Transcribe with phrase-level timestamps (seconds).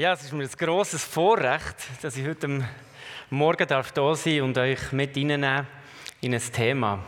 [0.00, 2.66] Ja, es ist mir ein grosses Vorrecht, dass ich heute
[3.28, 5.66] Morgen darf da sein und euch mit reinnehmen
[6.22, 7.04] in ein Thema.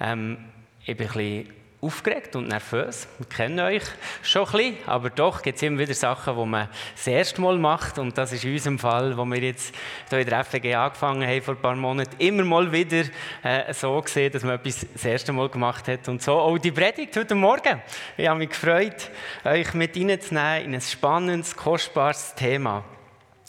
[0.00, 0.38] Ähm,
[0.80, 3.08] ich bin ein bisschen aufgeregt und nervös.
[3.18, 3.82] Wir kennen euch
[4.22, 7.58] schon ein bisschen, aber doch gibt es immer wieder Sachen, die man das erste Mal
[7.58, 7.98] macht.
[7.98, 9.74] Und das ist in unserem Fall, wo wir jetzt
[10.08, 13.02] hier in der FG angefangen haben vor ein paar Monaten, immer mal wieder
[13.42, 16.08] äh, so gesehen, dass man etwas das erste Mal gemacht hat.
[16.08, 17.82] Und so auch die Predigt heute Morgen.
[18.16, 19.10] Ich habe mich gefreut,
[19.44, 22.84] euch mit reinzunehmen in ein spannendes, kostbares Thema.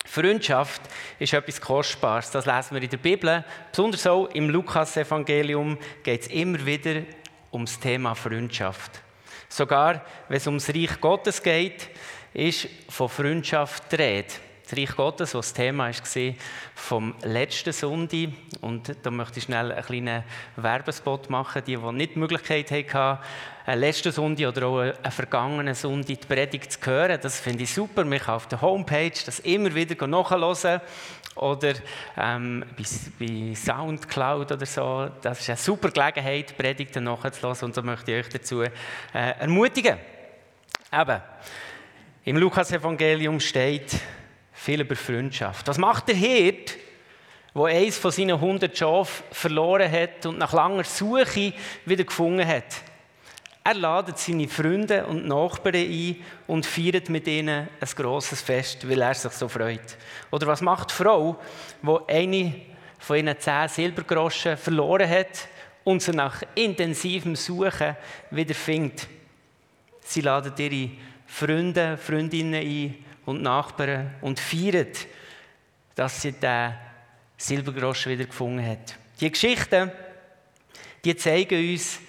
[0.05, 0.81] Freundschaft
[1.19, 2.31] ist etwas Kostbares.
[2.31, 3.45] Das lesen wir in der Bibel.
[3.69, 7.03] Besonders auch im Lukas-Evangelium geht es immer wieder
[7.53, 9.01] ums Thema Freundschaft.
[9.47, 11.89] Sogar wenn es ums Reich Gottes geht,
[12.33, 14.33] ist von Freundschaft die Rede.
[14.63, 16.33] Das Reich Gottes, was das Thema war
[16.75, 18.29] vom letzten Sonntag.
[18.61, 20.23] Und da möchte ich schnell einen kleinen
[20.55, 21.63] Werbespot machen.
[21.65, 23.19] Die, die nicht die Möglichkeit hatten,
[23.65, 27.73] einen letzten Sonntag oder auch einen vergangenen Sonntag die Predigt zu hören, das finde ich
[27.73, 28.05] super.
[28.05, 30.81] Man kann auf der Homepage das immer wieder nachhören
[31.35, 31.73] oder
[32.17, 32.83] ähm, bei,
[33.19, 35.09] bei, Soundcloud oder so.
[35.21, 38.69] Das ist eine super Gelegenheit, Predigten nachzuhören und so möchte ich euch dazu äh,
[39.13, 39.97] ermutigen.
[40.91, 41.21] Eben,
[42.25, 43.99] im Lukas-Evangelium steht
[44.63, 45.67] viel über Freundschaft.
[45.67, 46.77] Was macht der Hirt,
[47.53, 51.51] der eins von seinen 100 Schafen verloren hat und nach langer Suche
[51.85, 52.81] wieder gefunden hat?
[53.65, 56.15] Er ladet seine Freunde und Nachbarn ein
[56.47, 59.97] und feiert mit ihnen ein grosses Fest, weil er sich so freut.
[60.31, 61.37] Oder was macht die Frau,
[61.81, 62.55] die eine
[62.99, 65.47] von ihren zehn Silbergroschen verloren hat
[65.83, 67.97] und sie nach intensivem Suchen
[68.31, 69.09] wieder findet?
[69.99, 70.91] Sie ladet ihre
[71.27, 72.95] Freunde, Freundinnen ein
[73.25, 75.07] und Nachbarn und feiert,
[75.95, 76.73] dass sie den
[77.37, 78.95] Silbergroschen wieder gefunden hat.
[79.19, 79.91] Die Geschichten,
[81.03, 81.99] die zeigen uns,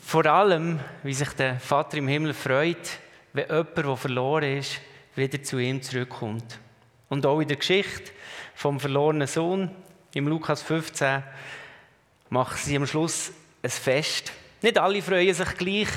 [0.00, 2.98] vor allem, wie sich der Vater im Himmel freut,
[3.32, 4.80] wenn jemand, der verloren ist,
[5.16, 6.58] wieder zu ihm zurückkommt.
[7.08, 8.12] Und auch in der Geschichte
[8.54, 9.70] vom verlorenen Sohn,
[10.14, 11.22] im Lukas 15,
[12.30, 13.32] machen sie am Schluss
[13.62, 14.32] ein Fest.
[14.62, 15.88] Nicht alle freuen sich gleich,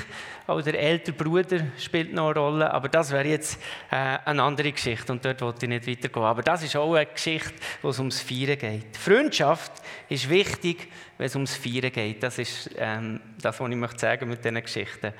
[0.50, 4.72] auch der ältere Bruder spielt noch eine Rolle, aber das wäre jetzt äh, eine andere
[4.72, 6.24] Geschichte und dort wollte ich nicht weitergehen.
[6.24, 8.96] Aber das ist auch eine Geschichte, wo es ums Feiern geht.
[8.96, 9.72] Freundschaft
[10.08, 12.22] ist wichtig, wenn es ums Feiern geht.
[12.22, 15.12] Das ist ähm, das, was ich möchte sagen mit diesen Geschichten.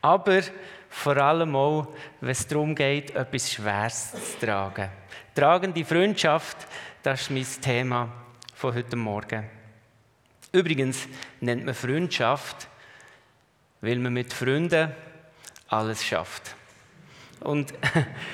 [0.00, 0.40] Aber
[0.88, 1.88] vor allem auch,
[2.20, 4.88] wenn es darum geht, etwas Schweres zu tragen.
[5.34, 6.56] Tragende Freundschaft,
[7.02, 8.12] das ist mein Thema
[8.54, 9.44] von heute Morgen.
[10.52, 11.06] Übrigens
[11.40, 12.68] nennt man Freundschaft
[13.80, 14.92] weil man mit Freunden
[15.68, 16.54] alles schafft.
[17.40, 17.72] Und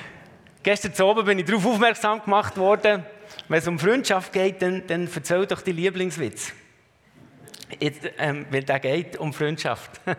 [0.63, 3.05] gestern Abend bin ich darauf aufmerksam gemacht worden,
[3.47, 6.53] wenn es um Freundschaft geht, dann, dann erzähl doch die Lieblingswitz.
[7.79, 10.01] Jetzt, ähm, weil der geht um Freundschaft.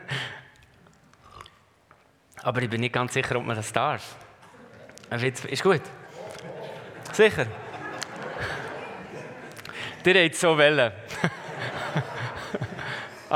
[2.43, 4.17] Aber ich bin nicht ganz sicher, ob man das darf.
[5.11, 5.83] Ein Witz ist gut.
[7.13, 7.47] Sicher.
[10.05, 10.93] Der hat so Wellen.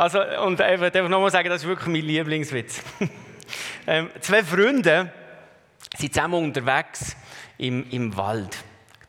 [0.01, 2.83] Also, und ich darf nochmal sagen, das ist wirklich mein Lieblingswitz.
[3.87, 5.13] ähm, zwei Freunde
[5.95, 7.15] sind zusammen unterwegs
[7.59, 8.65] im, im Wald.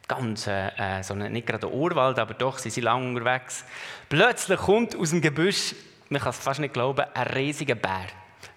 [0.05, 3.63] Ganz, äh, so eine, nicht gerade ein Urwald, aber doch, sie sind lange unterwegs.
[4.09, 5.75] Plötzlich kommt aus dem Gebüsch,
[6.09, 8.07] man kann es fast nicht glauben, ein riesiger Bär.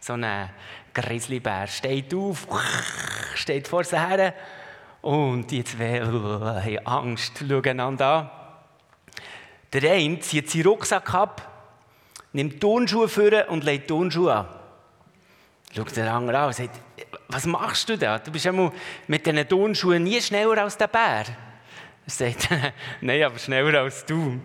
[0.00, 0.50] So ein
[0.92, 1.68] Grizzlybär.
[1.68, 2.48] Steht auf,
[3.36, 4.34] steht vor sich her.
[5.02, 8.30] Und die zwei haben Angst, schauen einander an.
[9.72, 11.53] Der eine zieht seinen Rucksack ab
[12.34, 14.46] nimmt Turnschuhe vor und legt Turnschuhe an.
[15.74, 16.78] Schaut der andere an und sagt,
[17.28, 18.18] was machst du da?
[18.18, 21.24] Du bist ja mit diesen Turnschuhen nie schneller als der Bär.
[21.26, 21.26] Er
[22.06, 22.48] sagt,
[23.00, 24.38] nein, aber schneller als du.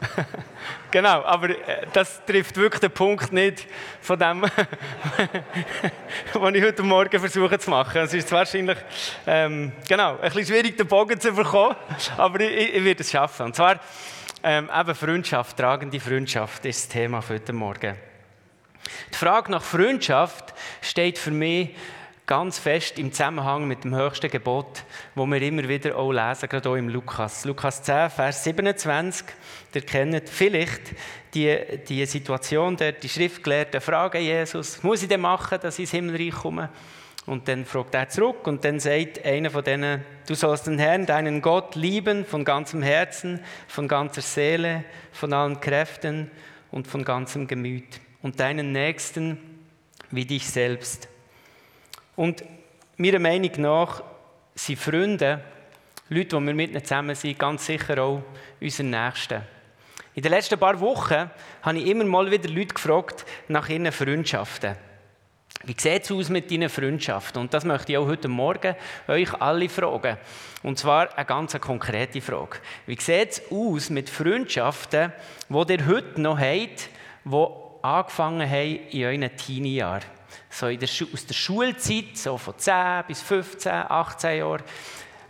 [0.90, 3.66] Genau, aber äh, das trifft wirklich den Punkt nicht
[4.00, 4.42] von dem,
[6.32, 8.02] was ich heute Morgen versuche zu machen.
[8.02, 8.78] Es ist wahrscheinlich
[9.26, 11.76] ähm, genau, ein bisschen schwierig, den Bogen zu bekommen,
[12.16, 13.46] aber ich, ich werde es schaffen.
[13.46, 13.78] Und zwar
[14.42, 17.96] ähm, eben Freundschaft, tragende Freundschaft ist das Thema für heute Morgen.
[19.12, 21.76] Die Frage nach Freundschaft steht für mich
[22.30, 24.84] ganz fest im Zusammenhang mit dem höchsten Gebot,
[25.16, 27.44] wo wir immer wieder auch lesen, gerade auch im Lukas.
[27.44, 29.26] Lukas 10, Vers 27.
[29.74, 30.94] Ihr kennt vielleicht
[31.34, 35.90] die, die Situation, der die Schriftgelehrten fragen Jesus, muss ich denn machen, dass ich ins
[35.90, 36.68] Himmelreich komme?
[37.26, 41.06] Und dann fragt er zurück und dann sagt einer von denen, du sollst den Herrn,
[41.06, 46.30] deinen Gott lieben von ganzem Herzen, von ganzer Seele, von allen Kräften
[46.70, 49.36] und von ganzem Gemüt und deinen Nächsten
[50.12, 51.09] wie dich selbst.
[52.20, 52.44] Und
[52.98, 54.02] meiner Meinung nach
[54.54, 55.40] sind Freunde,
[56.10, 58.20] Leute, die wir mit ihnen zusammen sind, ganz sicher auch
[58.60, 59.40] unsere Nächsten.
[60.14, 61.30] In den letzten paar Wochen
[61.62, 64.76] habe ich immer mal wieder Leute gefragt nach ihren Freundschaften.
[65.64, 67.40] Wie sieht es aus mit deinen Freundschaften?
[67.40, 68.76] Und das möchte ich auch heute Morgen
[69.08, 70.18] euch alle fragen.
[70.62, 72.58] Und zwar eine ganz konkrete Frage.
[72.84, 75.10] Wie sieht es aus mit Freundschaften,
[75.48, 76.90] die ihr heute noch habt,
[77.24, 77.46] die
[77.80, 80.19] angefangen haben in euren Teenie-Jahren?
[80.48, 84.62] So der, aus der Schulzeit, so von 10 bis 15, 18 Jahren.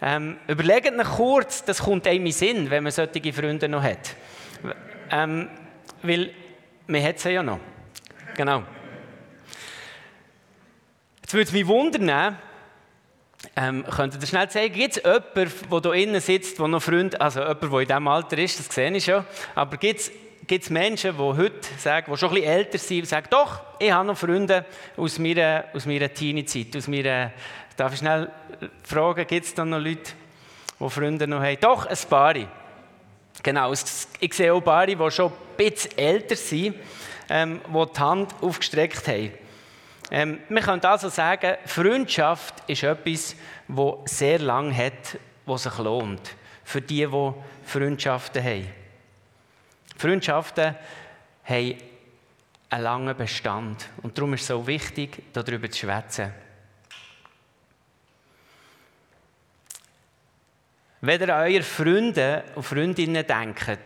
[0.02, 4.16] Ähm, überlegt euch kurz, das kommt einem in Sinn, wenn man solche Freunde noch hat.
[5.10, 5.48] Ähm,
[6.02, 6.32] weil
[6.86, 7.60] man hat sie ja noch.
[8.34, 8.62] Genau.
[11.20, 12.38] Jetzt würde es mich wundern,
[13.56, 17.20] ähm, könnt ihr schnell zeigen, gibt es jemanden, der hier innen sitzt, der noch Freund,
[17.20, 19.24] also jemand, der in diesem Alter ist, das sehe ich schon,
[19.54, 20.12] aber gibt es
[20.70, 24.16] Menschen, die heute sagen, die schon ein bisschen älter sind, sagen, doch, ich habe noch
[24.16, 24.64] Freunde
[24.96, 27.32] aus meiner, aus meiner Teenie-Zeit, aus meiner,
[27.76, 28.30] darf ich schnell
[28.82, 30.12] fragen, gibt es da noch Leute,
[30.80, 31.56] die Freunde noch haben?
[31.60, 32.34] Doch, ein paar.
[33.42, 36.74] Genau, ich sehe auch Paare, die schon ein bisschen älter sind,
[37.28, 39.32] ähm, die die Hand aufgestreckt haben.
[40.10, 43.36] Ähm, man könnte also sagen, Freundschaft ist etwas,
[43.68, 46.34] das sehr lang hat, was sich lohnt.
[46.64, 47.32] Für die, die
[47.64, 48.79] Freundschaften haben.
[50.00, 50.76] Freundschaften
[51.44, 51.74] haben
[52.70, 53.88] einen langen Bestand.
[54.02, 56.32] Und darum ist es so wichtig, darüber zu schwätzen.
[61.02, 63.78] Wenn ihr an eure Freunde und Freundinnen denkt,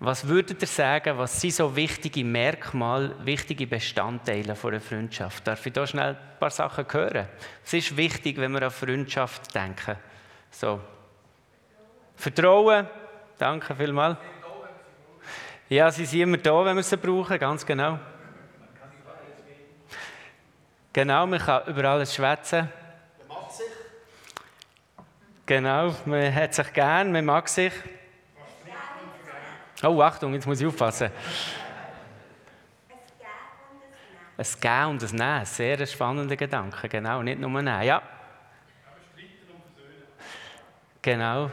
[0.00, 5.46] was würdet ihr sagen, was sind so wichtige Merkmale, wichtige Bestandteile von einer Freundschaft?
[5.46, 7.26] Darf ich da schnell ein paar Sachen hören?
[7.64, 9.96] Was ist wichtig, wenn wir an Freundschaft denken?
[10.50, 10.80] So.
[12.16, 12.86] Vertrauen.
[13.38, 14.18] Danke vielmals.
[15.68, 17.98] Ja, sie sind immer da, wenn wir sie brauchen, ganz genau.
[20.92, 22.68] Genau, man kann über alles schwätzen.
[25.44, 27.72] Genau, man hat sich gern, man mag sich.
[29.82, 31.10] Oh, Achtung, jetzt muss ich aufpassen.
[34.36, 38.02] Ein Gehen und ein Nehmen, sehr spannender Gedanke, genau, nicht nur Nehmen, ja.
[41.02, 41.50] Genau.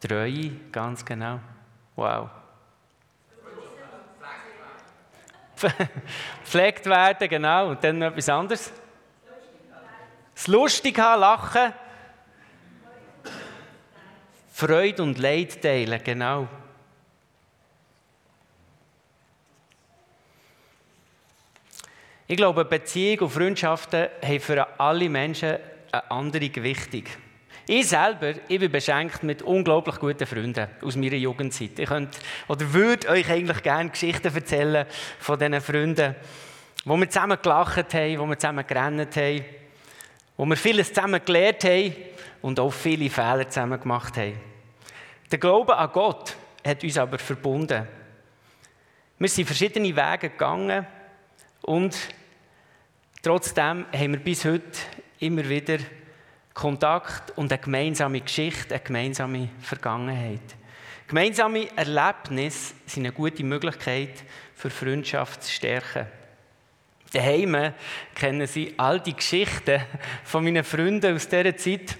[0.00, 1.40] Treue, ganz genau.
[1.96, 2.41] Wow.
[6.44, 7.70] Pflegt werden, genau.
[7.70, 8.72] Und dann noch etwas anderes.
[10.34, 11.72] Das lustig haben, lachen.
[14.52, 16.48] Freude und Leid teilen, genau.
[22.26, 25.58] Ich glaube, Beziehungen und Freundschaften haben für alle Menschen
[25.90, 27.04] eine andere Gewichtung.
[27.66, 31.78] Ich selber, ich bin beschenkt mit unglaublich guten Freunden aus meiner Jugendzeit.
[31.78, 32.18] Ich könnte
[32.48, 34.84] oder würde euch eigentlich gerne Geschichten erzählen
[35.20, 36.16] von diesen Freunden,
[36.84, 39.44] wo wir zusammen gelacht haben, wo wir zusammen gerannt haben,
[40.36, 41.94] wo wir vieles zusammen gelernt haben
[42.40, 44.40] und auch viele Fehler zusammen gemacht haben.
[45.30, 46.34] Der Glaube an Gott
[46.66, 47.86] hat uns aber verbunden.
[49.20, 50.84] Wir sind verschiedene Wege gegangen
[51.60, 51.96] und
[53.22, 54.80] trotzdem haben wir bis heute
[55.20, 55.78] immer wieder
[56.54, 60.40] Kontakt und eine gemeinsame Geschichte, eine gemeinsame Vergangenheit.
[61.08, 66.06] Gemeinsame Erlebnisse sind eine gute Möglichkeit, für Freundschaft zu stärken.
[67.12, 67.74] Daheim
[68.14, 69.82] kennen Sie all die Geschichten
[70.24, 71.96] von meinen Freunden aus dieser Zeit.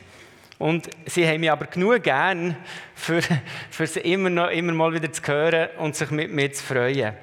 [0.58, 2.56] Und sie haben mich aber genug gern,
[2.94, 3.20] für,
[3.68, 7.14] für sie immer, noch, immer mal wieder zu hören und sich mit mir zu freuen.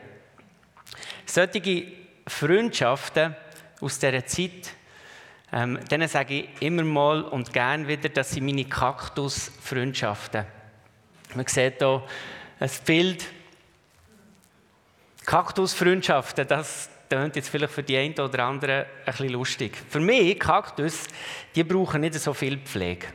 [1.25, 1.85] Solche
[2.27, 3.33] Freundschaften
[3.79, 4.75] aus dieser Zeit,
[5.51, 10.45] ähm, denen sage ich immer mal und gern wieder, dass sie meine Kaktus-Freundschaften.
[11.35, 12.03] Man sieht hier
[12.59, 13.25] ein Bild.
[15.25, 19.77] Kaktus-Freundschaften, das klingt jetzt vielleicht für die einen oder anderen ein bisschen lustig.
[19.89, 21.05] Für mich, Kaktus,
[21.55, 23.07] die brauchen nicht so viel Pflege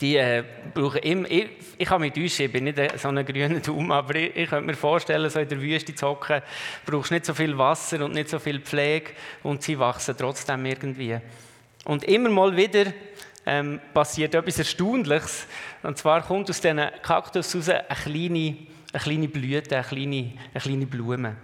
[0.00, 1.48] die äh, brauchen immer, ich,
[1.78, 4.66] ich kann mich täuschen, ich bin nicht so ein grüner Daumen, aber ich, ich könnte
[4.66, 6.42] mir vorstellen, so in der Wüste zu hocken,
[6.84, 11.18] brauchst nicht so viel Wasser und nicht so viel Pflege und sie wachsen trotzdem irgendwie.
[11.84, 12.86] Und immer mal wieder
[13.46, 15.46] ähm, passiert etwas Erstaunliches,
[15.82, 18.56] und zwar kommt aus diesen Kaktus raus eine kleine,
[18.92, 21.36] eine kleine Blüte, eine kleine, eine kleine Blume.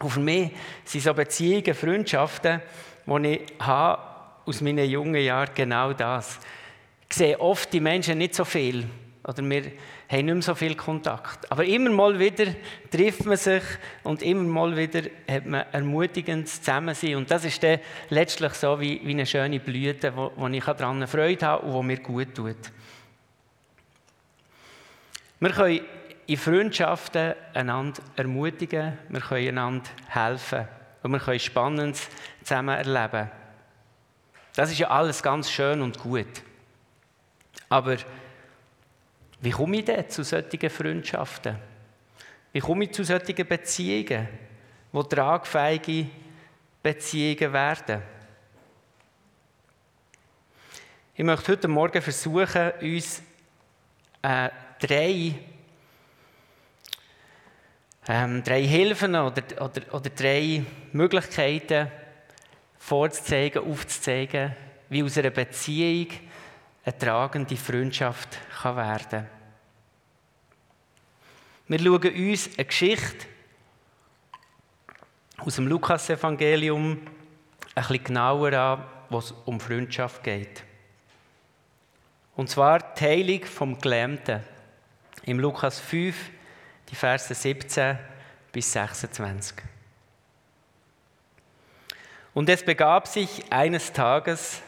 [0.00, 0.50] Und für mich
[0.84, 2.60] sind so Beziehungen, Freundschaften,
[3.06, 4.02] die ich habe
[4.44, 6.38] aus meinen jungen Jahren genau das
[7.14, 8.86] sehen oft die Menschen nicht so viel.
[9.26, 9.62] Oder wir
[10.08, 11.50] haben nicht mehr so viel Kontakt.
[11.50, 12.46] Aber immer mal wieder
[12.90, 13.62] trifft man sich
[14.02, 17.16] und immer mal wieder hat man ermutigendes Zusammensein.
[17.16, 17.78] Und das ist dann
[18.10, 21.82] letztlich so wie, wie eine schöne Blüte, wo, wo ich daran Freude habe und wo
[21.82, 22.56] mir gut tut.
[25.40, 25.80] Wir können
[26.26, 30.68] in Freundschaften einander ermutigen, wir können einander helfen
[31.02, 32.08] und wir können Spannendes
[32.42, 33.30] zusammen erleben.
[34.54, 36.42] Das ist ja alles ganz schön und gut.
[37.74, 37.96] Aber
[39.40, 41.56] Wie komme ich denn zu solchen Freundschaften?
[42.52, 44.28] Wie komme ich zu solchen Beziehungen,
[44.92, 46.06] wo tragfähige
[46.80, 48.00] Beziehungen werden?
[51.16, 53.22] Ich möchte heute Morgen versuchen, uns
[54.22, 55.34] äh, drei,
[58.06, 60.62] ähm, drei Hilfen oder, oder, oder drei
[60.92, 61.90] Möglichkeiten
[62.78, 64.54] vorzuzeigen, aufzuzeigen,
[64.88, 66.06] wie aus einer Beziehung
[66.84, 69.28] eine tragende Freundschaft kann werden kann.
[71.66, 73.26] Wir schauen uns eine Geschichte
[75.38, 77.04] aus dem Lukas-Evangelium ein
[77.74, 80.62] bisschen genauer an, wo es um Freundschaft geht.
[82.36, 84.42] Und zwar die Heilung vom Gelähmten.
[85.24, 86.14] Im Lukas 5,
[86.90, 87.98] die Verse 17
[88.52, 89.56] bis 26.
[92.34, 94.60] Und es begab sich eines Tages,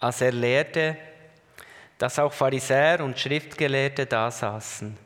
[0.00, 0.96] als er lehrte,
[2.00, 4.96] dass auch Pharisäer und Schriftgelehrte da saßen,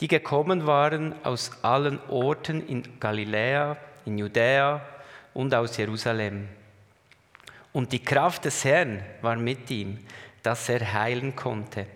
[0.00, 4.84] die gekommen waren aus allen Orten in Galiläa, in Judäa
[5.32, 6.48] und aus Jerusalem.
[7.72, 10.04] Und die Kraft des Herrn war mit ihm,
[10.42, 11.86] dass er heilen konnte.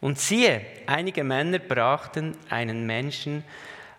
[0.00, 3.44] Und siehe, einige Männer brachten einen Menschen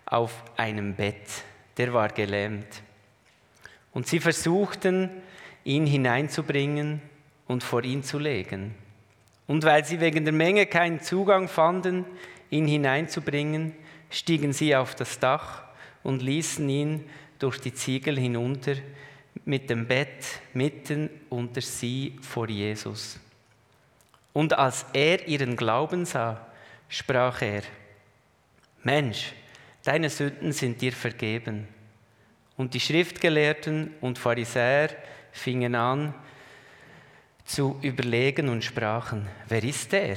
[0.04, 1.28] auf einem Bett,
[1.76, 2.82] der war gelähmt.
[3.92, 5.10] Und sie versuchten,
[5.62, 7.00] ihn hineinzubringen
[7.46, 8.74] und vor ihn zu legen.
[9.50, 12.04] Und weil sie wegen der Menge keinen Zugang fanden,
[12.50, 13.74] ihn hineinzubringen,
[14.08, 15.64] stiegen sie auf das Dach
[16.04, 18.76] und ließen ihn durch die Ziegel hinunter
[19.44, 23.18] mit dem Bett mitten unter sie vor Jesus.
[24.32, 26.46] Und als er ihren Glauben sah,
[26.88, 27.62] sprach er,
[28.84, 29.32] Mensch,
[29.82, 31.66] deine Sünden sind dir vergeben.
[32.56, 34.90] Und die Schriftgelehrten und Pharisäer
[35.32, 36.14] fingen an
[37.50, 40.16] zu überlegen und sprachen, wer ist der,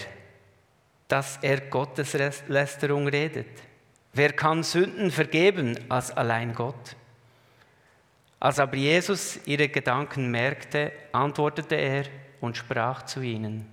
[1.08, 2.13] dass er Gottes
[2.48, 3.48] Lästerung redet?
[4.13, 6.96] Wer kann Sünden vergeben als allein Gott?
[8.40, 12.06] Als aber Jesus ihre Gedanken merkte, antwortete er
[12.40, 13.66] und sprach zu ihnen,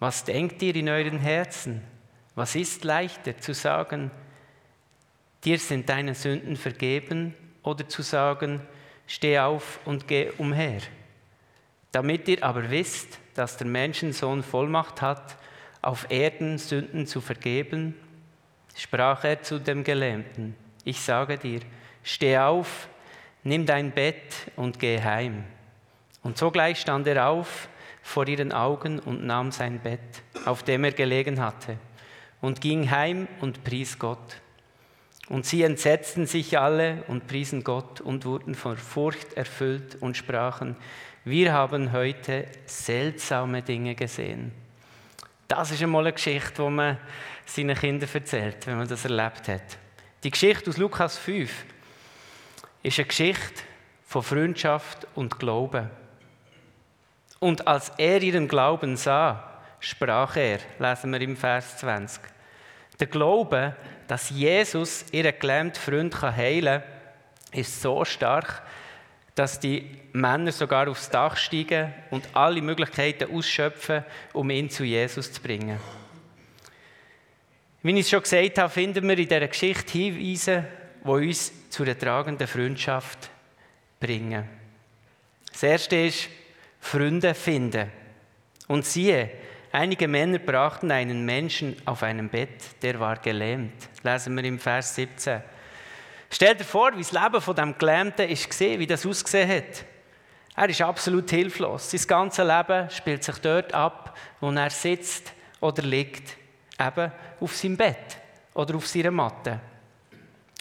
[0.00, 1.80] was denkt ihr in euren Herzen?
[2.34, 4.10] Was ist leichter zu sagen,
[5.44, 8.60] dir sind deine Sünden vergeben oder zu sagen,
[9.06, 10.80] steh auf und geh umher?
[11.94, 15.36] Damit ihr aber wisst, dass der Menschensohn Vollmacht hat,
[15.80, 17.94] auf Erden Sünden zu vergeben,
[18.74, 21.60] sprach er zu dem Gelähmten, ich sage dir,
[22.02, 22.88] steh auf,
[23.44, 25.44] nimm dein Bett und geh heim.
[26.24, 27.68] Und sogleich stand er auf,
[28.02, 30.00] vor ihren Augen und nahm sein Bett,
[30.46, 31.76] auf dem er gelegen hatte,
[32.40, 34.40] und ging heim und pries Gott.
[35.28, 40.74] Und sie entsetzten sich alle und priesen Gott und wurden von Furcht erfüllt und sprachen,
[41.24, 44.52] wir haben heute seltsame Dinge gesehen.
[45.48, 46.98] Das ist einmal eine Geschichte, die man
[47.46, 49.78] seinen Kindern erzählt, wenn man das erlebt hat.
[50.22, 51.50] Die Geschichte aus Lukas 5
[52.82, 53.62] ist eine Geschichte
[54.06, 55.90] von Freundschaft und Glauben.
[57.40, 62.22] Und als er ihren Glauben sah, sprach er, lesen wir im Vers 20,
[63.00, 63.76] der Glaube,
[64.06, 68.62] dass Jesus ihren gelähmten Freund heilen kann, ist so stark,
[69.34, 75.32] dass die Männer sogar aufs Dach steigen und alle Möglichkeiten ausschöpfen, um ihn zu Jesus
[75.32, 75.78] zu bringen.
[77.82, 80.64] Wie ich es schon gesagt habe, finden wir in dieser Geschichte Hinweise,
[81.04, 83.28] die uns zu einer tragenden Freundschaft
[84.00, 84.48] bringen.
[85.52, 86.28] Das erste ist,
[86.80, 87.90] Freunde finden.
[88.68, 89.30] Und siehe,
[89.72, 93.74] einige Männer brachten einen Menschen auf einem Bett, der war gelähmt.
[94.02, 95.42] Lesen wir im Vers 17.
[96.34, 99.84] Stell dir vor, wie das Leben von dem Gelähmten ist gesehen, wie das ausgesehen hat.
[100.56, 101.92] Er ist absolut hilflos.
[101.92, 106.36] Sein ganzes Leben spielt sich dort ab, wo er sitzt oder liegt,
[106.76, 108.18] eben auf seinem Bett
[108.52, 109.60] oder auf seiner Matte.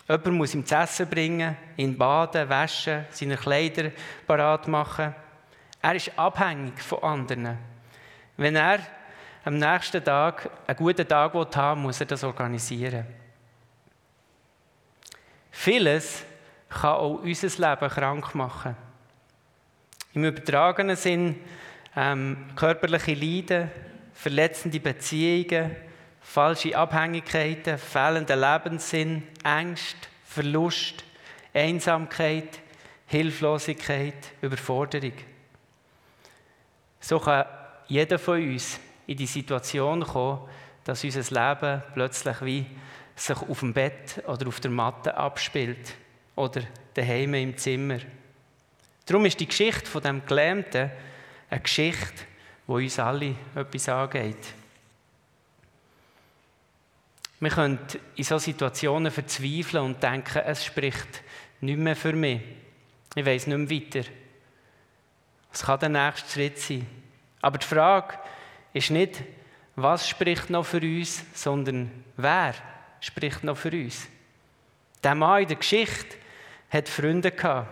[0.07, 3.89] Jemand muss ihm zu essen bringen, ihn baden, waschen, seine Kleider
[4.27, 5.15] parat machen.
[5.81, 7.57] Er ist abhängig von anderen.
[8.37, 8.77] Wenn er
[9.43, 13.22] am nächsten Tag einen guten Tag haben will, muss er das organisieren.
[15.55, 16.23] Vieles
[16.67, 18.75] kann auch unser Leben krank machen.
[20.13, 21.39] Im übertragenen Sinn
[21.95, 23.71] ähm, körperliche Leiden,
[24.13, 25.75] verletzende Beziehungen,
[26.21, 31.03] falsche Abhängigkeiten, fehlender Lebenssinn, Ängste, Verlust,
[31.53, 32.59] Einsamkeit,
[33.05, 35.13] Hilflosigkeit, Überforderung.
[36.99, 37.45] So kann
[37.87, 40.49] jeder von uns in die Situation kommen,
[40.83, 42.65] dass unser Leben plötzlich wie
[43.15, 45.93] sich auf dem Bett oder auf der Matte abspielt
[46.35, 46.61] oder
[46.93, 47.99] daheim im Zimmer.
[49.05, 50.91] Darum ist die Geschichte von dem Gelähmten
[51.49, 52.23] eine Geschichte,
[52.65, 54.53] wo uns alle etwas angeht.
[57.39, 57.79] Wir können
[58.15, 61.23] in solchen Situationen verzweifeln und denken, es spricht
[61.59, 62.39] nicht mehr für mich.
[63.15, 64.09] Ich weiß nicht mehr weiter.
[65.51, 66.87] Was kann der nächste Schritt sein?
[67.41, 68.17] Aber die Frage
[68.71, 69.21] ist nicht,
[69.75, 72.53] was spricht noch für uns, sondern wer
[73.03, 74.07] spricht noch für uns.
[75.03, 76.15] Der Mann in der Geschichte
[76.69, 77.67] hat Freunde gehabt.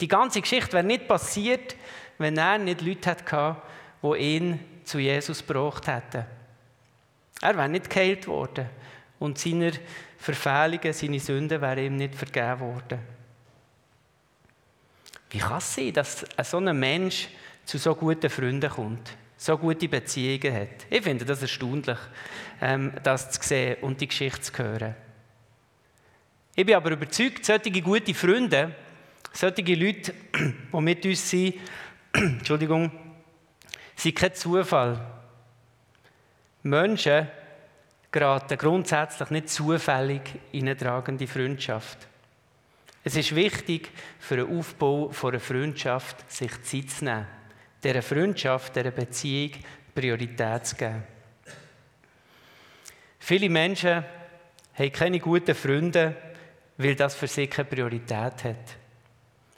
[0.00, 1.74] Die ganze Geschichte wäre nicht passiert,
[2.18, 3.56] wenn er nicht Leute hatte,
[4.02, 6.26] die ihn zu Jesus gebracht hätten.
[7.40, 8.68] Er wäre nicht geheilt worden
[9.18, 9.72] und seine
[10.18, 12.98] Verfehlungen, seine Sünden wären ihm nicht vergeben worden.
[15.30, 17.28] Wie kann es sein, dass so ein Mensch
[17.64, 20.86] zu so guten Freunden kommt, so gute Beziehungen hat?
[20.88, 21.98] Ich finde das erstaunlich,
[22.62, 24.94] ähm, das zu sehen und die Geschichte zu hören.
[26.56, 28.74] Ich bin aber überzeugt, solche gute Freunde,
[29.32, 30.14] solche Leute,
[30.72, 31.56] die mit uns sind,
[32.14, 32.90] Entschuldigung,
[33.96, 34.98] sind kein Zufall.
[36.62, 37.28] Menschen
[38.10, 40.22] geraten grundsätzlich nicht zufällig
[40.52, 41.98] in eine tragende Freundschaft.
[43.02, 47.26] Es ist wichtig, für den Aufbau einer Freundschaft sich Zeit zu nehmen,
[47.84, 49.52] dieser Freundschaft, dieser Beziehung
[49.94, 51.02] Priorität zu geben.
[53.18, 54.04] Viele Menschen
[54.74, 56.16] haben keine guten Freunde,
[56.76, 58.76] weil das für sie keine Priorität hat.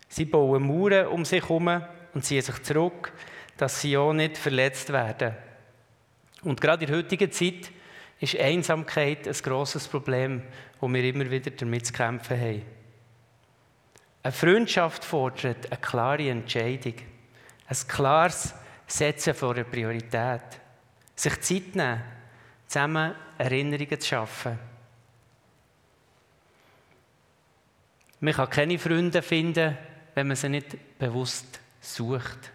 [0.08, 1.82] Sie bauen Mauern um sich herum
[2.14, 3.12] und ziehen sich zurück,
[3.56, 5.34] dass sie auch nicht verletzt werden.
[6.42, 7.70] Und gerade in der heutigen Zeit
[8.20, 10.42] ist Einsamkeit ein grosses Problem,
[10.80, 12.62] wo wir immer wieder damit zu kämpfen haben.
[14.22, 16.94] Eine Freundschaft fordert eine klare Entscheidung,
[17.68, 18.54] ein klares
[18.86, 20.42] Setzen von einer Priorität,
[21.14, 22.02] sich Zeit nehmen,
[22.66, 24.58] zusammen Erinnerungen zu schaffen.
[28.20, 29.76] Man kann keine Freunde finden,
[30.14, 32.50] wenn man sie nicht bewusst sucht.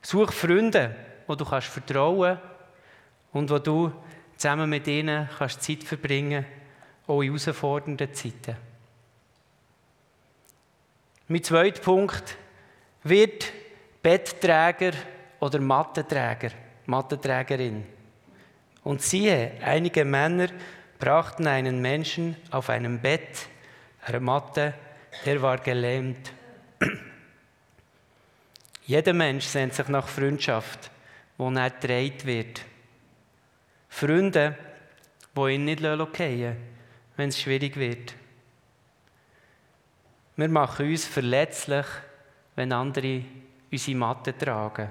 [0.00, 0.94] Such Freunde,
[1.26, 2.38] wo du kannst vertrauen
[3.32, 3.92] und wo du
[4.36, 6.46] zusammen mit ihnen kannst Zeit verbringen,
[7.06, 8.56] auch in herausfordernden Zeiten.
[11.26, 12.36] Mein zweiter Punkt
[13.02, 13.52] wird
[14.08, 14.92] Bettträger
[15.38, 16.52] oder Mattenträger,
[16.86, 17.84] Mattenträgerin.
[18.82, 20.48] Und siehe, einige Männer
[20.98, 23.48] brachten einen Menschen auf einem Bett,
[24.06, 24.72] eine Matte,
[25.26, 26.32] der war gelähmt.
[28.86, 30.90] Jeder Mensch sehnt sich nach Freundschaft,
[31.36, 32.64] wo er gedreht wird.
[33.90, 34.56] Freunde,
[35.36, 36.56] die ihn nicht fallen
[37.14, 38.14] wenn es schwierig wird.
[40.36, 41.84] Wir machen uns verletzlich,
[42.56, 43.22] wenn andere
[43.70, 44.90] unsere Matte tragen.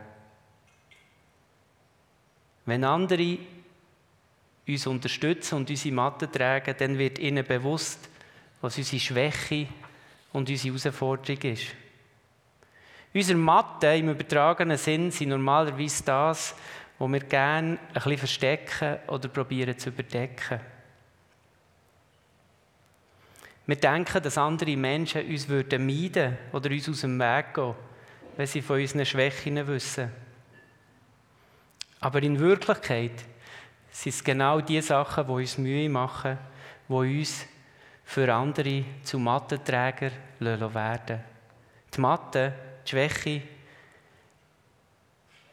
[2.66, 3.38] Wenn andere
[4.68, 8.10] uns unterstützen und unsere Matte tragen, dann wird ihnen bewusst,
[8.62, 9.68] was unsere Schwäche
[10.34, 11.68] und unsere Herausforderung ist.
[13.14, 16.56] Unsere Matte im übertragenen Sinn sind normalerweise das,
[17.00, 20.60] was wir gerne ein bisschen verstecken oder probieren zu überdecken.
[23.66, 27.76] Wir denken, dass andere Menschen uns würden meiden oder uns aus dem Weg gehen,
[28.38, 30.12] wenn sie von unseren Schwächen wissen.
[32.00, 33.26] Aber in Wirklichkeit
[33.90, 36.38] sind es genau die Sachen, die uns Mühe machen,
[36.88, 37.46] die uns
[38.06, 41.24] für andere zu Mattenträger werden
[41.94, 42.54] Die Matte,
[42.86, 43.42] die Schwäche,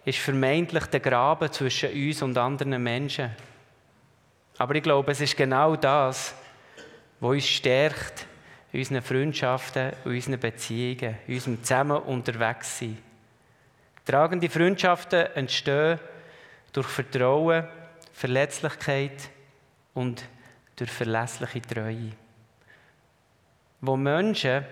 [0.05, 3.31] ist vermeintlich der Graben zwischen uns und anderen Menschen.
[4.59, 6.35] Aber ich glaube, es ist genau das,
[7.19, 8.27] was uns stärkt
[8.75, 12.99] in unseren Freundschaften, in unseren Beziehungen, in unserem Zusammen unterwegs sein.
[14.05, 16.01] Tragende Freundschaften entstehen
[16.73, 17.69] durch Vertrauen,
[18.13, 19.31] Verletzlichkeit
[19.95, 20.25] und
[20.75, 22.11] durch verlässliche Treue.
[23.81, 24.65] Wo Menschen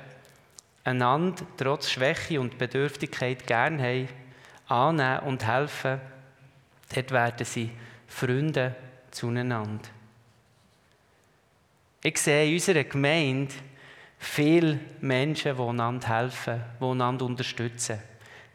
[0.82, 4.08] einander trotz Schwäche und Bedürftigkeit gern haben,
[4.66, 6.00] annehmen und helfen,
[6.92, 7.70] dort werden sie
[8.08, 8.74] Freunde
[9.12, 9.88] zueinander.
[12.02, 13.54] Ich sehe in unserer Gemeinde
[14.22, 17.98] viele Menschen, die einander helfen, die einander unterstützen,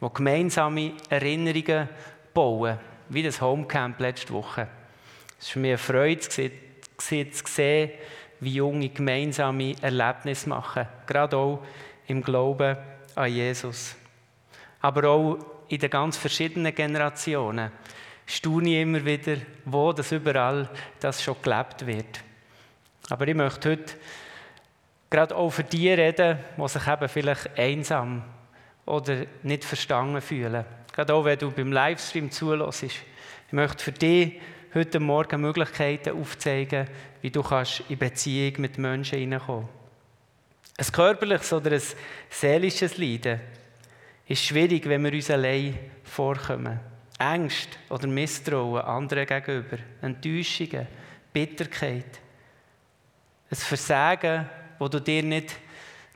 [0.02, 1.90] die gemeinsame Erinnerungen
[2.34, 2.78] bauen,
[3.10, 4.68] wie das Homecamp letzte Woche.
[5.40, 6.50] Es ist mir eine Freude zu
[6.98, 7.92] sehen,
[8.40, 11.64] wie Junge gemeinsame Erlebnisse machen, gerade auch
[12.08, 12.78] im Glauben
[13.16, 13.96] an Jesus.
[14.80, 17.72] Aber auch in den ganz verschiedenen Generationen
[18.26, 22.24] staune ich immer wieder, wo das überall das schon gelebt wird.
[23.10, 23.94] Aber ich möchte heute
[25.10, 28.24] gerade auch für die reden, die sich eben vielleicht einsam
[28.86, 30.66] oder nicht verstanden fühlen.
[30.94, 32.84] Gerade auch, wenn du beim Livestream zulässt.
[32.84, 33.04] Ich
[33.52, 34.42] möchte für dich
[34.74, 36.88] heute Morgen Möglichkeiten aufzeigen,
[37.22, 39.70] wie du kannst in Beziehung mit Menschen hineinkommen
[40.78, 41.82] Ein körperliches oder ein
[42.30, 43.40] seelisches Leiden
[44.28, 46.80] ist schwierig, wenn wir uns allein vorkommen.
[47.18, 50.88] Ängste oder Misstrauen anderen gegenüber, Enttäuschungen,
[51.34, 52.20] Bitterkeit,
[53.50, 55.56] Ein Versagen, wo du dir nicht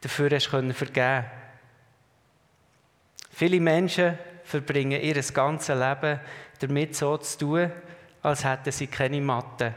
[0.01, 1.25] dafür hast können vergeben.
[3.31, 6.19] Viele Menschen verbringen ihr ganzes Leben
[6.59, 7.71] damit so zu tun,
[8.21, 9.73] als hätten sie keine Matte.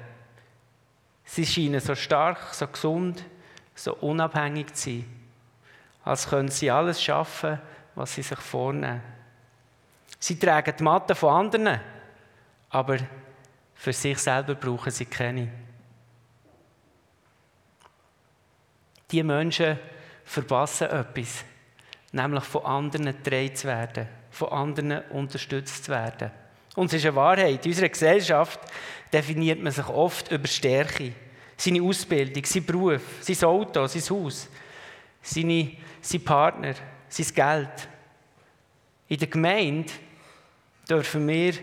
[1.24, 3.24] Sie scheinen so stark, so gesund,
[3.74, 5.04] so unabhängig zu sein,
[6.04, 7.58] als können sie alles schaffen,
[7.94, 9.02] was sie sich vornehmen.
[10.18, 11.80] Sie tragen die Matte von anderen,
[12.70, 12.98] aber
[13.74, 15.48] für sich selber brauchen sie keine.
[19.14, 19.78] Die Menschen
[20.24, 21.44] verpassen etwas,
[22.10, 26.32] nämlich von anderen getragen zu werden, von anderen unterstützt zu werden.
[26.74, 27.64] Und es ist eine Wahrheit.
[27.64, 28.58] In unserer Gesellschaft
[29.12, 31.12] definiert man sich oft über Stärke.
[31.56, 34.48] Seine Ausbildung, sein Beruf, sein Auto, sein Haus,
[35.22, 36.74] seine, sein Partner,
[37.08, 37.88] sein Geld.
[39.06, 39.92] In der Gemeinde
[40.90, 41.54] dürfen wir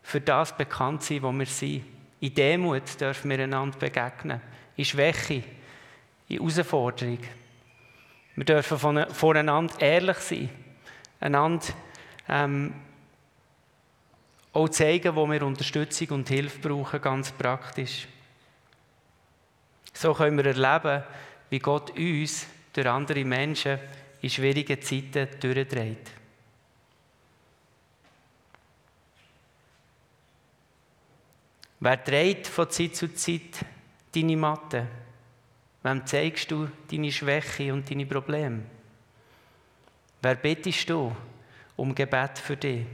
[0.00, 1.84] für das bekannt sein, wo wir sind.
[2.20, 4.40] In Demut dürfen wir einander begegnen.
[4.74, 5.44] In Schwäche,
[6.28, 7.18] in Herausforderung.
[8.36, 10.50] Wir dürfen voneinander ehrlich sein.
[11.20, 11.66] Einander
[12.28, 12.74] ähm,
[14.52, 18.06] auch zeigen, wo wir Unterstützung und Hilfe brauchen, ganz praktisch.
[19.92, 21.02] So können wir erleben,
[21.50, 23.78] wie Gott uns durch andere Menschen
[24.20, 26.10] in schwierigen Zeiten durchdreht.
[31.80, 33.64] Wer dreht von Zeit zu Zeit
[34.14, 34.86] deine Matte?
[35.82, 38.62] Wem zeigst du deine Schwäche und deine Probleme?
[40.20, 41.14] Wer betest du
[41.76, 42.84] um Gebet für dich?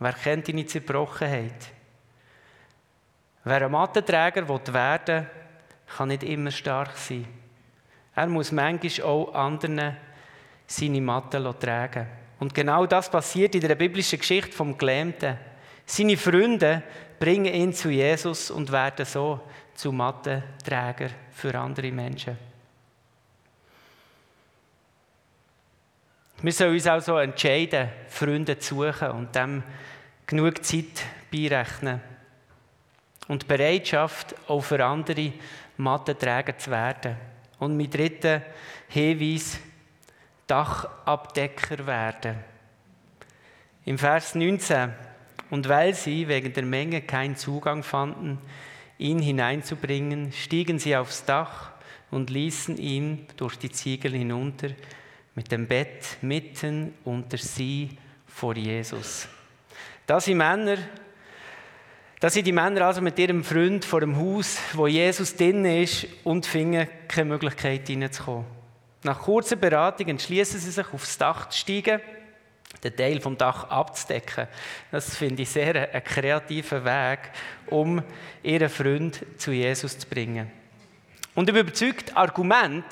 [0.00, 1.72] Wer kennt deine Zerbrochenheit?
[3.44, 5.26] Wer ein Mattenträger werden will,
[5.96, 7.26] kann nicht immer stark sein.
[8.14, 9.96] Er muss manchmal auch anderen
[10.66, 12.06] seine Matte tragen.
[12.40, 15.38] Und genau das passiert in der biblischen Geschichte vom Gelähmten.
[15.86, 16.82] Seine Freunde
[17.18, 19.40] bringen ihn zu Jesus und werden so
[19.78, 22.36] zu Mattenträger für andere Menschen.
[26.42, 29.62] Wir sollen uns also entscheiden, Freunde zu suchen und dem
[30.26, 32.00] genug Zeit beirechnen.
[33.28, 35.32] Und Bereitschaft, auch für andere
[35.76, 37.16] Mattenträger zu werden.
[37.60, 38.42] Und mein dritter
[38.88, 39.60] Hinweis,
[40.48, 42.36] Dachabdecker werden.
[43.84, 44.92] Im Vers 19.
[45.50, 48.38] Und weil sie wegen der Menge keinen Zugang fanden,
[48.98, 51.70] ihn hineinzubringen, stiegen sie aufs Dach
[52.10, 54.70] und ließen ihn durch die Ziegel hinunter
[55.34, 57.90] mit dem Bett mitten unter sie
[58.26, 59.28] vor Jesus.
[60.06, 60.78] Da sind Männer,
[62.18, 66.06] da sind die Männer also mit ihrem Freund vor dem Haus, wo Jesus drin ist
[66.24, 68.46] und finden keine Möglichkeit hineinzukommen.
[69.04, 72.00] Nach kurzer Beratung entschließen sie sich aufs Dach zu steigen
[72.82, 74.46] den Teil vom Dach abzudecken.
[74.90, 77.18] Das finde ich sehr einen kreativen Weg,
[77.66, 78.02] um
[78.42, 80.50] ihren Freund zu Jesus zu bringen.
[81.34, 82.84] Und im überzeugten Argument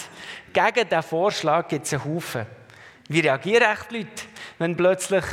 [0.53, 2.47] gegen diesen Vorschlag gibt es einen Haufen.
[3.09, 4.25] Wie reagieren echt Leute,
[4.59, 5.25] wenn plötzlich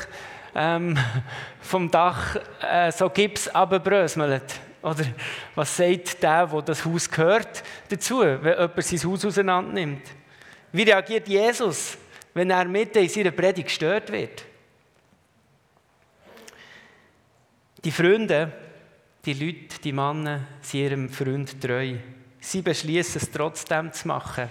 [0.56, 0.98] ähm,
[1.62, 4.60] vom Dach äh, so Gips abbröselt?
[4.82, 5.06] Oder
[5.56, 10.02] was sagt der, wo das Haus gehört, dazu, wenn jemand sein Haus auseinander nimmt?
[10.72, 11.98] Wie reagiert Jesus,
[12.34, 14.46] wenn er mitten in seiner Predigt gestört wird.
[17.84, 18.52] Die Freunde,
[19.26, 21.96] die Leute, die Männer, sind ihrem Freund treu.
[22.40, 24.50] Sie beschließen es trotzdem zu machen.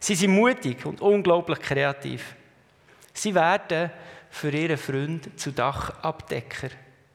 [0.00, 2.34] Sie sind mutig und unglaublich kreativ.
[3.12, 3.90] Sie werden
[4.30, 6.68] für ihren Freund zu Dachabdecker.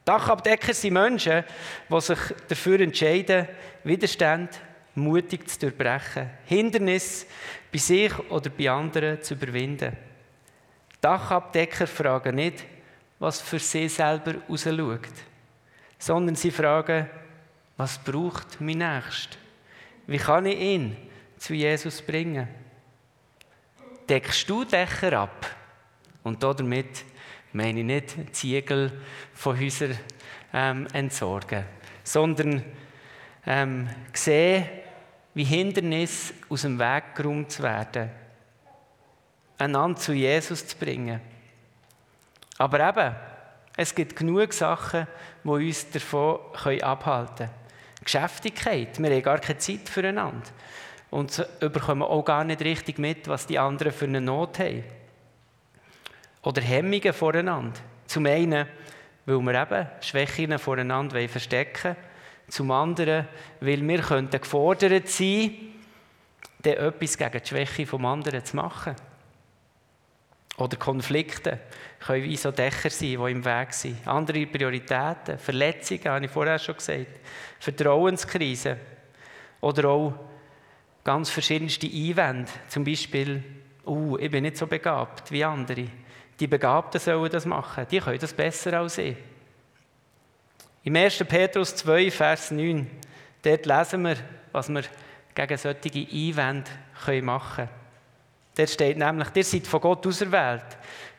[0.04, 1.44] Dachabdecker sind Menschen,
[1.90, 2.18] die sich
[2.48, 3.48] dafür entscheiden,
[3.84, 4.50] Widerstand
[4.94, 7.26] mutig zu durchbrechen, Hindernisse
[7.74, 9.96] bei sich oder bei anderen zu überwinden.
[11.00, 12.64] Dachabdecker fragen nicht,
[13.18, 15.08] was für sie selber rausschaut,
[15.98, 17.10] sondern sie fragen,
[17.76, 19.38] was braucht mein Nächster?
[20.06, 20.96] Wie kann ich ihn
[21.36, 22.46] zu Jesus bringen?
[24.08, 25.44] Deckst du Dächer ab?
[26.22, 27.04] Und damit
[27.52, 29.98] meine ich nicht Ziegel von Häusern
[30.52, 31.64] ähm, entsorgen,
[32.04, 32.62] sondern
[33.44, 34.64] ähm, sehen,
[35.34, 38.10] wie Hindernis aus dem Weg geräumt zu werden,
[39.58, 41.20] einander zu Jesus zu bringen.
[42.58, 43.14] Aber eben,
[43.76, 45.08] es gibt genug Sachen,
[45.42, 46.38] die uns davon
[46.82, 47.50] abhalten können.
[48.04, 50.46] Geschäftigkeit, wir haben gar keine Zeit füreinander.
[51.10, 54.84] Und bekommen auch gar nicht richtig mit, was die anderen für eine Not haben.
[56.42, 57.80] Oder Hemmungen voreinander.
[58.06, 58.66] Zum einen,
[59.24, 62.13] weil wir eben Schwächen voreinander verstecken wollen
[62.48, 63.28] zum anderen,
[63.60, 65.52] weil wir könnten gefordert sein,
[66.62, 68.96] dann etwas gegen die Schwäche des anderen zu machen.
[70.56, 71.58] Oder Konflikte
[71.98, 74.06] können wie so Dächer sein, die im Weg sind.
[74.06, 77.18] Andere Prioritäten, Verletzungen, habe ich vorher schon gesagt.
[77.58, 78.76] Vertrauenskrise.
[79.60, 80.14] Oder auch
[81.02, 82.50] ganz verschiedenste Einwände.
[82.68, 83.42] Zum Beispiel,
[83.86, 85.86] uh, ich bin nicht so begabt wie andere.
[86.38, 87.86] Die Begabten sollen das machen.
[87.90, 89.16] Die können das besser als ich.
[90.86, 91.24] Im 1.
[91.26, 92.86] Petrus 2, Vers 9,
[93.40, 94.16] dort lesen wir,
[94.52, 94.82] was wir
[95.34, 96.70] gegen solche Einwände
[97.22, 97.68] machen können.
[98.54, 100.76] Dort steht nämlich, ihr seid von Gott auserwählt,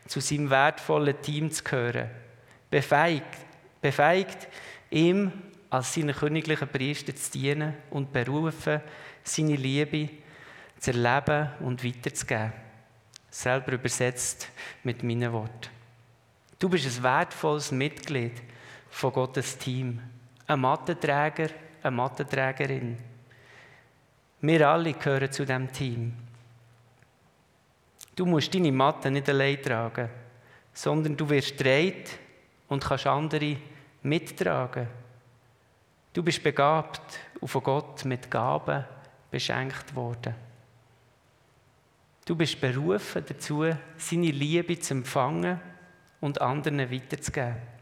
[0.08, 2.12] zu seinem wertvollen Team zu gehören.
[2.70, 3.38] Befeigt,
[3.82, 4.48] befeigt
[4.92, 5.32] ihm
[5.72, 8.82] als seinen königlichen Priester zu dienen und berufen,
[9.24, 10.10] seine Liebe
[10.80, 12.54] zu erleben und weiterzugeben.
[13.32, 14.48] Selber übersetzt
[14.84, 15.70] mit meinen Worten.
[16.60, 18.44] Du bist ein wertvolles Mitglied
[18.96, 20.00] von Gottes Team.
[20.48, 21.50] Ein Mattenträger,
[21.84, 22.98] eine Mattenträgerin.
[24.40, 26.14] Wir alle gehören zu diesem Team.
[28.16, 30.08] Du musst deine Matte nicht allein tragen,
[30.74, 32.18] sondern du wirst dreht
[32.70, 33.58] und kannst andere
[34.02, 34.88] mittragen.
[36.14, 38.86] Du bist begabt und von Gott mit Gaben
[39.30, 40.36] beschenkt worden.
[42.24, 43.66] Du bist berufen dazu,
[43.98, 45.60] seine Liebe zu empfangen
[46.22, 47.76] und anderen weiterzugeben.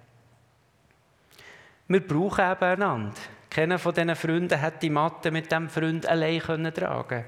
[1.87, 3.13] Wir brauchen eben einander.
[3.49, 7.25] Keiner von diesen Freunden hat die Matte mit diesem Freund allein tragen können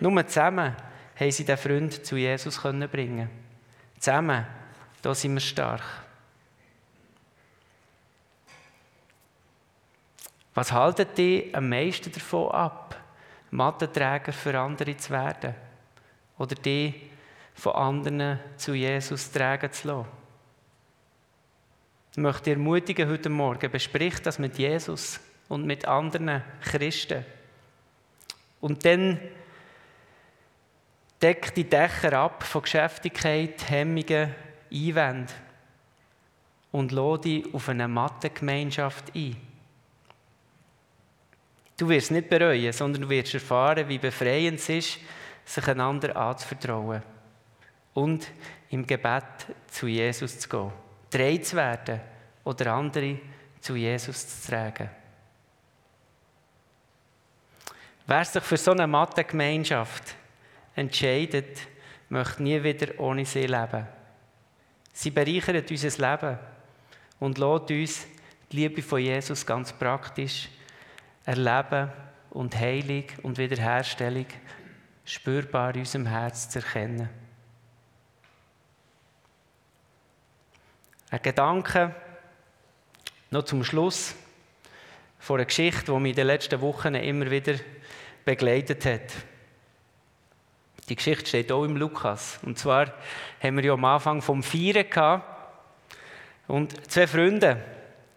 [0.00, 0.74] Nur zusammen
[1.16, 3.28] haben sie den Freund zu Jesus bringen
[3.98, 4.46] Zusammen,
[5.02, 5.82] da sind wir stark.
[10.54, 12.96] Was haltet ihr am meisten davon ab,
[13.50, 15.54] Mattenträger für andere zu werden?
[16.38, 17.10] Oder die
[17.54, 20.23] von anderen zu Jesus tragen zu lassen?
[22.16, 27.24] Ich möchte ermutigen heute Morgen, besprich das mit Jesus und mit anderen Christen.
[28.60, 29.18] Und dann
[31.20, 34.32] deck die Dächer ab von Geschäftigkeit, Hemmungen,
[34.72, 35.34] Einwänden
[36.70, 39.36] und lade dich auf eine Mattengemeinschaft ein.
[41.76, 44.98] Du wirst nicht bereuen, sondern du wirst erfahren, wie befreiend es ist,
[45.44, 47.02] sich einander anzuvertrauen
[47.92, 48.30] und
[48.70, 49.24] im Gebet
[49.66, 50.83] zu Jesus zu gehen
[51.14, 52.00] drei zu werden
[52.42, 53.18] oder andere
[53.60, 54.90] zu Jesus zu tragen.
[58.06, 60.14] Wer sich für so eine Mathe-Gemeinschaft
[60.74, 61.58] entscheidet,
[62.08, 63.86] möchte nie wieder ohne sie leben.
[64.92, 66.38] Sie bereichern unser Leben
[67.20, 68.06] und lässt uns
[68.52, 70.48] die Liebe von Jesus ganz praktisch
[71.24, 71.90] erleben
[72.30, 74.26] und Heilung und Wiederherstellung
[75.04, 77.08] spürbar in unserem Herz zu erkennen.
[81.14, 81.94] Ein Gedanke
[83.30, 84.16] noch zum Schluss
[85.20, 87.54] von einer Geschichte, die mich in den letzten Wochen immer wieder
[88.24, 89.12] begleitet hat.
[90.88, 92.40] Die Geschichte steht auch im Lukas.
[92.42, 92.92] Und zwar
[93.40, 95.24] haben wir ja am Anfang vom Feiern gehabt.
[96.48, 97.62] Und zwei Freunde,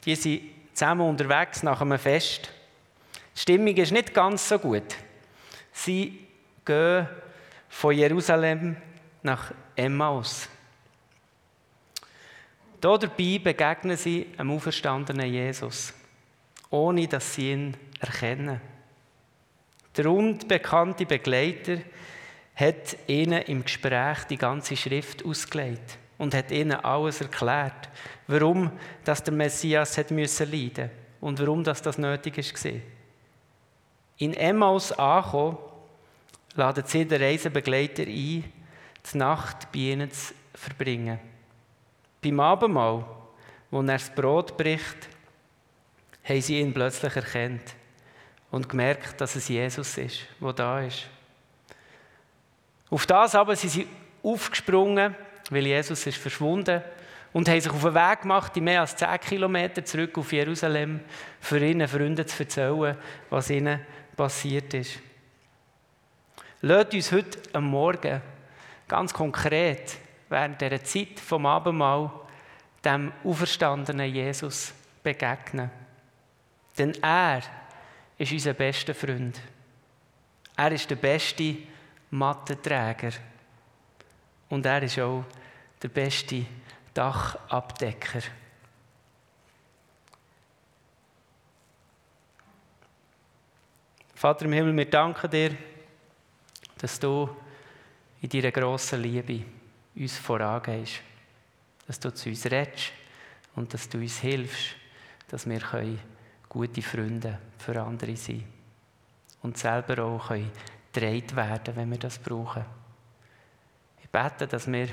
[0.04, 0.42] die sind
[0.74, 2.50] zusammen unterwegs nach einem Fest.
[3.36, 4.96] Die Stimmung ist nicht ganz so gut.
[5.72, 6.26] Sie
[6.66, 7.08] gehen
[7.70, 8.76] von Jerusalem
[9.22, 10.50] nach Emmaus.
[12.80, 15.94] Dabei begegnen sie einem auferstandenen Jesus,
[16.70, 18.62] ohne dass sie ihn erkennen.
[19.96, 21.80] Der unbekannte Begleiter
[22.56, 27.90] hat ihnen im Gespräch die ganze Schrift ausgelegt und hat ihnen alles erklärt,
[28.28, 28.72] warum
[29.04, 32.72] dass der Messias hat müssen leiden und warum das, das nötig war.
[34.18, 35.58] In Emmaus angekommen,
[36.56, 38.44] laden sie den Reisebegleiter ein,
[39.14, 41.20] die Nacht bei ihnen zu verbringen.
[42.22, 43.06] Beim Abendmahl,
[43.70, 45.10] wo er das Brot bricht,
[46.24, 47.76] haben sie ihn plötzlich erkannt
[48.52, 51.08] und gemerkt, dass es Jesus ist, der da ist.
[52.90, 53.88] Auf das aber sind sie
[54.24, 55.16] aufgesprungen,
[55.50, 56.82] weil Jesus ist verschwunden
[57.34, 61.02] und haben sich auf den Weg gemacht, die mehr als 10 Kilometer zurück auf Jerusalem,
[61.40, 62.98] für ihre Freunde zu erzählen,
[63.30, 63.82] was ihnen
[64.16, 65.00] passiert ist.
[66.62, 68.22] Lasst uns heute am Morgen
[68.88, 69.98] ganz konkret
[70.30, 72.12] während dieser Zeit vom Abendmahl
[72.84, 75.70] dem auferstandenen Jesus begegnen.
[76.78, 77.42] Denn er
[78.18, 79.40] ist unser bester Freund.
[80.56, 81.58] Er ist der beste
[82.12, 83.12] Mattenträger.
[84.50, 85.24] Und er ist auch
[85.82, 86.46] der beste
[86.94, 88.22] Dachabdecker.
[94.16, 95.56] Vater im Himmel, wir danken dir,
[96.80, 97.30] dass du
[98.20, 99.57] in deiner grossen Liebe
[99.98, 101.02] uns vorangehst.
[101.86, 102.92] Dass du zu uns redest
[103.56, 104.76] und dass du uns hilfst,
[105.30, 105.62] dass wir
[106.50, 108.54] gute Freunde für andere sein können.
[109.42, 110.32] Und selber auch
[110.92, 112.66] gedreht werden, wenn wir das brauchen.
[114.04, 114.88] Ich bete, dass wir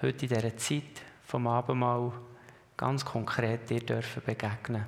[0.00, 2.12] heute in dieser Zeit vom Abendmahl
[2.76, 4.86] ganz konkret dir dürfen begegnen.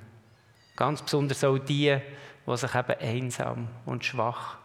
[0.77, 1.97] Ganz besonders auch die,
[2.47, 4.59] die sich eben einsam und schwach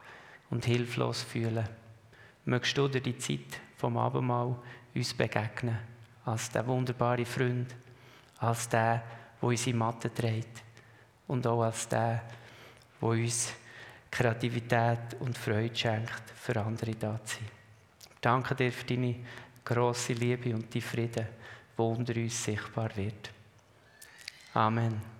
[0.49, 1.67] und hilflos fühlen.
[2.45, 4.55] Mögst du dir die Zeit vom Abendmahl
[4.95, 5.77] uns begegnen,
[6.25, 7.75] als der wunderbare Freund,
[8.39, 9.03] als der,
[9.41, 10.63] der unsere Matte trägt
[11.27, 12.23] und auch als der,
[13.01, 13.53] der uns
[14.11, 17.47] Kreativität und Freude schenkt, für andere da zu sein.
[18.21, 19.15] Danke dir für deine
[19.63, 21.27] grosse Liebe und die Frieden,
[21.77, 23.31] wo unter uns sichtbar wird.
[24.53, 25.18] Amen.